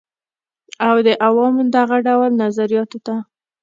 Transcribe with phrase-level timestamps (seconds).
[0.87, 3.15] او د عوامو دغه ډول نظریاتو ته